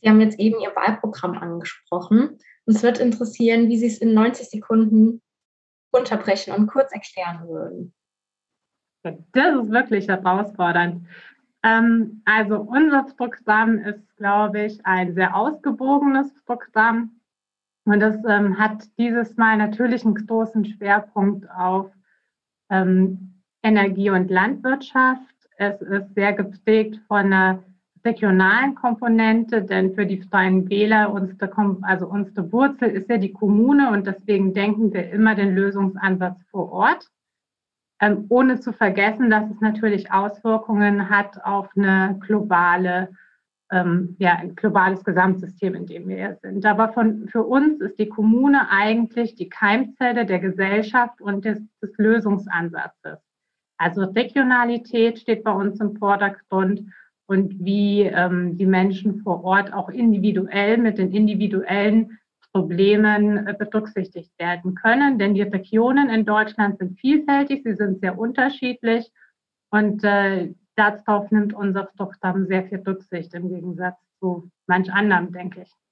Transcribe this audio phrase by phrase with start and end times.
[0.00, 2.38] Sie haben jetzt eben Ihr Wahlprogramm angesprochen.
[2.66, 5.22] Uns wird interessieren, wie Sie es in 90 Sekunden
[5.90, 7.94] unterbrechen und kurz erklären würden.
[9.02, 9.14] Das
[9.54, 11.06] ist wirklich herausfordernd.
[11.62, 17.20] Ähm, also unser Programm ist, glaube ich, ein sehr ausgewogenes Programm.
[17.84, 21.90] Und das ähm, hat dieses Mal natürlich einen großen Schwerpunkt auf
[22.68, 25.34] ähm, Energie- und Landwirtschaft.
[25.56, 27.62] Es ist sehr geprägt von einer
[28.06, 31.50] regionalen Komponente, denn für die Freien Wähler, unsere,
[31.82, 36.72] also unsere Wurzel ist ja die Kommune und deswegen denken wir immer den Lösungsansatz vor
[36.72, 37.10] Ort,
[38.00, 43.10] ähm, ohne zu vergessen, dass es natürlich Auswirkungen hat auf eine globale,
[43.70, 46.64] ähm, ja, ein globales Gesamtsystem, in dem wir sind.
[46.64, 51.96] Aber von, für uns ist die Kommune eigentlich die Keimzelle der Gesellschaft und des, des
[51.98, 53.18] Lösungsansatzes.
[53.78, 56.82] Also Regionalität steht bei uns im Vordergrund
[57.26, 62.18] und wie ähm, die Menschen vor Ort auch individuell mit den individuellen
[62.52, 65.18] Problemen äh, berücksichtigt werden können.
[65.18, 69.10] Denn die Regionen in Deutschland sind vielfältig, sie sind sehr unterschiedlich
[69.70, 75.62] und äh, darauf nimmt unser Programm sehr viel Rücksicht im Gegensatz zu manch anderem, denke
[75.62, 75.85] ich.